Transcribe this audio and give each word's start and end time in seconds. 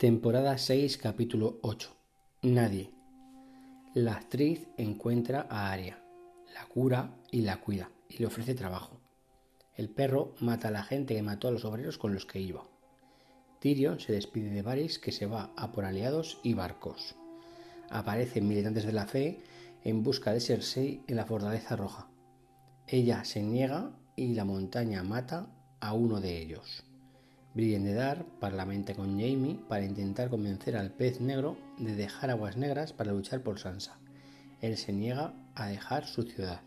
Temporada 0.00 0.56
6, 0.56 0.96
capítulo 0.96 1.58
8. 1.60 1.94
Nadie. 2.44 2.90
La 3.92 4.14
actriz 4.14 4.66
encuentra 4.78 5.46
a 5.50 5.70
Aria, 5.70 6.02
la 6.54 6.64
cura 6.64 7.18
y 7.30 7.42
la 7.42 7.60
cuida, 7.60 7.90
y 8.08 8.16
le 8.16 8.24
ofrece 8.24 8.54
trabajo. 8.54 8.98
El 9.76 9.90
perro 9.90 10.34
mata 10.40 10.68
a 10.68 10.70
la 10.70 10.84
gente 10.84 11.14
que 11.14 11.22
mató 11.22 11.48
a 11.48 11.50
los 11.50 11.66
obreros 11.66 11.98
con 11.98 12.14
los 12.14 12.24
que 12.24 12.40
iba. 12.40 12.66
Tyrion 13.58 14.00
se 14.00 14.14
despide 14.14 14.48
de 14.48 14.62
Varys 14.62 14.98
que 14.98 15.12
se 15.12 15.26
va 15.26 15.52
a 15.54 15.70
por 15.70 15.84
aliados 15.84 16.38
y 16.42 16.54
barcos. 16.54 17.14
Aparecen 17.90 18.48
militantes 18.48 18.86
de 18.86 18.94
la 18.94 19.06
fe 19.06 19.42
en 19.84 20.02
busca 20.02 20.32
de 20.32 20.40
Cersei 20.40 21.04
en 21.08 21.16
la 21.16 21.26
Fortaleza 21.26 21.76
Roja. 21.76 22.08
Ella 22.86 23.22
se 23.26 23.42
niega 23.42 23.90
y 24.16 24.32
la 24.32 24.46
montaña 24.46 25.02
mata 25.02 25.54
a 25.78 25.92
uno 25.92 26.22
de 26.22 26.38
ellos. 26.38 26.89
Brienne 27.52 27.88
de 27.88 27.94
Dar 27.94 28.24
parlamenta 28.38 28.94
con 28.94 29.18
Jaime 29.18 29.58
para 29.68 29.84
intentar 29.84 30.30
convencer 30.30 30.76
al 30.76 30.92
pez 30.92 31.20
negro 31.20 31.56
de 31.78 31.96
dejar 31.96 32.30
aguas 32.30 32.56
negras 32.56 32.92
para 32.92 33.12
luchar 33.12 33.42
por 33.42 33.58
Sansa. 33.58 33.98
Él 34.60 34.76
se 34.76 34.92
niega 34.92 35.34
a 35.56 35.66
dejar 35.66 36.06
su 36.06 36.22
ciudad. 36.22 36.60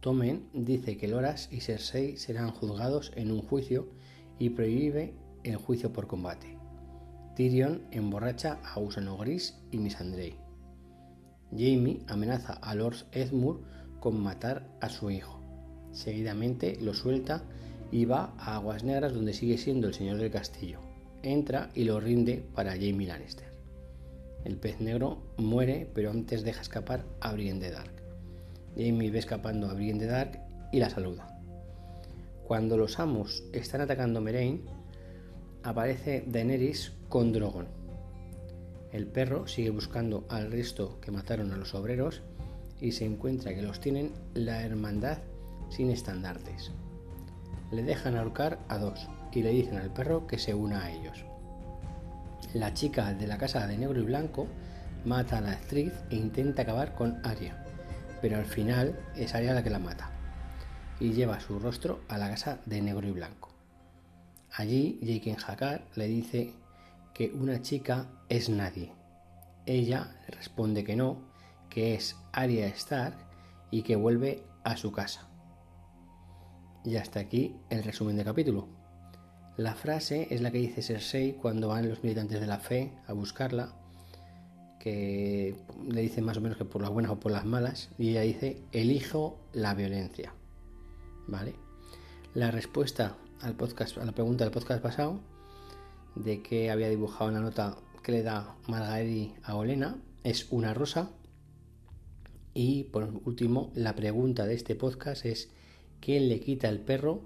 Tommen 0.00 0.48
dice 0.52 0.96
que 0.96 1.06
Loras 1.06 1.48
y 1.52 1.60
Cersei 1.60 2.16
serán 2.16 2.50
juzgados 2.50 3.12
en 3.14 3.30
un 3.30 3.42
juicio 3.42 3.88
y 4.38 4.50
prohíbe 4.50 5.14
el 5.44 5.56
juicio 5.56 5.92
por 5.92 6.08
combate. 6.08 6.56
Tyrion 7.36 7.82
emborracha 7.92 8.58
a 8.64 8.80
Usano 8.80 9.16
Gris 9.18 9.56
y 9.70 9.78
Missandei. 9.78 10.34
Jaime 11.56 12.00
amenaza 12.08 12.54
a 12.54 12.74
Lord 12.74 13.06
Edmure 13.12 13.60
con 14.00 14.20
matar 14.20 14.66
a 14.80 14.88
su 14.88 15.10
hijo. 15.10 15.40
Seguidamente 15.92 16.76
lo 16.80 16.94
suelta 16.94 17.42
y 17.92 18.04
va 18.04 18.34
a 18.38 18.56
Aguas 18.56 18.84
Negras 18.84 19.12
donde 19.12 19.32
sigue 19.32 19.58
siendo 19.58 19.88
el 19.88 19.94
señor 19.94 20.18
del 20.18 20.30
castillo. 20.30 20.78
Entra 21.22 21.70
y 21.74 21.84
lo 21.84 22.00
rinde 22.00 22.42
para 22.54 22.72
Jamie 22.72 23.06
Lannister. 23.06 23.48
El 24.44 24.56
pez 24.56 24.80
negro 24.80 25.18
muere, 25.36 25.88
pero 25.92 26.10
antes 26.10 26.42
deja 26.42 26.62
escapar 26.62 27.04
a 27.20 27.32
Brienne 27.32 27.60
de 27.60 27.72
Dark. 27.72 27.92
Jamie 28.76 29.10
ve 29.10 29.18
escapando 29.18 29.68
a 29.68 29.74
Brienne 29.74 30.00
de 30.00 30.06
Dark 30.06 30.40
y 30.72 30.78
la 30.78 30.88
saluda. 30.88 31.40
Cuando 32.44 32.76
los 32.76 32.98
amos 32.98 33.44
están 33.52 33.82
atacando 33.82 34.20
Merein, 34.20 34.62
aparece 35.62 36.24
Daenerys 36.26 36.92
con 37.08 37.32
Drogon. 37.32 37.68
El 38.92 39.06
perro 39.06 39.46
sigue 39.46 39.70
buscando 39.70 40.24
al 40.28 40.50
resto 40.50 40.98
que 41.00 41.10
mataron 41.10 41.52
a 41.52 41.56
los 41.56 41.74
obreros 41.74 42.22
y 42.80 42.92
se 42.92 43.04
encuentra 43.04 43.54
que 43.54 43.62
los 43.62 43.80
tienen 43.80 44.12
la 44.34 44.64
hermandad 44.64 45.18
sin 45.68 45.90
estandartes 45.90 46.72
le 47.70 47.82
dejan 47.82 48.16
ahorcar 48.16 48.58
a 48.68 48.78
dos 48.78 49.08
y 49.32 49.42
le 49.42 49.50
dicen 49.50 49.78
al 49.78 49.92
perro 49.92 50.26
que 50.26 50.38
se 50.38 50.54
una 50.54 50.84
a 50.84 50.90
ellos. 50.90 51.24
La 52.54 52.74
chica 52.74 53.12
de 53.14 53.26
la 53.26 53.38
casa 53.38 53.66
de 53.66 53.78
negro 53.78 54.00
y 54.00 54.04
blanco 54.04 54.48
mata 55.04 55.38
a 55.38 55.40
la 55.40 55.52
actriz 55.52 55.92
e 56.10 56.16
intenta 56.16 56.62
acabar 56.62 56.94
con 56.94 57.20
Aria, 57.24 57.64
pero 58.20 58.36
al 58.36 58.46
final 58.46 58.98
es 59.16 59.34
Aria 59.34 59.54
la 59.54 59.62
que 59.62 59.70
la 59.70 59.78
mata 59.78 60.10
y 61.00 61.12
lleva 61.12 61.40
su 61.40 61.58
rostro 61.58 62.00
a 62.08 62.18
la 62.18 62.28
casa 62.28 62.60
de 62.66 62.82
negro 62.82 63.08
y 63.08 63.12
blanco. 63.12 63.50
Allí 64.52 64.98
Jake 65.02 65.36
Hakar 65.46 65.86
le 65.94 66.06
dice 66.06 66.52
que 67.14 67.30
una 67.32 67.62
chica 67.62 68.06
es 68.28 68.48
nadie. 68.48 68.92
Ella 69.64 70.16
responde 70.28 70.84
que 70.84 70.96
no, 70.96 71.18
que 71.68 71.94
es 71.94 72.16
Arya 72.32 72.66
Stark 72.66 73.16
y 73.70 73.82
que 73.82 73.96
vuelve 73.96 74.42
a 74.64 74.76
su 74.76 74.92
casa. 74.92 75.28
Y 76.84 76.96
hasta 76.96 77.20
aquí 77.20 77.56
el 77.68 77.82
resumen 77.82 78.16
del 78.16 78.24
capítulo. 78.24 78.68
La 79.56 79.74
frase 79.74 80.28
es 80.30 80.40
la 80.40 80.50
que 80.50 80.58
dice 80.58 80.82
Cersei 80.82 81.34
cuando 81.34 81.68
van 81.68 81.88
los 81.88 82.02
militantes 82.02 82.40
de 82.40 82.46
la 82.46 82.58
fe 82.58 82.92
a 83.06 83.12
buscarla, 83.12 83.74
que 84.78 85.54
le 85.86 86.00
dicen 86.00 86.24
más 86.24 86.38
o 86.38 86.40
menos 86.40 86.56
que 86.56 86.64
por 86.64 86.80
las 86.80 86.90
buenas 86.90 87.12
o 87.12 87.20
por 87.20 87.32
las 87.32 87.44
malas, 87.44 87.90
y 87.98 88.10
ella 88.10 88.22
dice, 88.22 88.62
elijo 88.72 89.38
la 89.52 89.74
violencia. 89.74 90.32
¿Vale? 91.26 91.54
La 92.32 92.50
respuesta 92.50 93.16
al 93.42 93.54
podcast, 93.54 93.98
a 93.98 94.04
la 94.04 94.12
pregunta 94.12 94.44
del 94.44 94.52
podcast 94.52 94.82
pasado, 94.82 95.20
de 96.14 96.42
que 96.42 96.70
había 96.70 96.88
dibujado 96.88 97.30
la 97.30 97.40
nota 97.40 97.76
que 98.02 98.12
le 98.12 98.22
da 98.22 98.56
Margaery 98.66 99.34
a 99.42 99.56
Olena, 99.56 99.98
es 100.24 100.50
una 100.50 100.72
rosa. 100.72 101.10
Y 102.54 102.84
por 102.84 103.20
último, 103.24 103.70
la 103.74 103.94
pregunta 103.94 104.46
de 104.46 104.54
este 104.54 104.74
podcast 104.74 105.26
es 105.26 105.50
¿Quién 106.00 106.28
le 106.28 106.40
quita 106.40 106.68
el 106.68 106.80
perro 106.80 107.20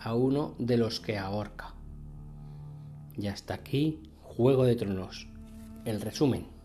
a 0.00 0.14
uno 0.14 0.54
de 0.58 0.78
los 0.78 1.00
que 1.00 1.18
ahorca? 1.18 1.74
Y 3.16 3.26
hasta 3.26 3.54
aquí, 3.54 4.00
Juego 4.22 4.64
de 4.64 4.76
Tronos. 4.76 5.28
El 5.84 6.00
resumen. 6.00 6.55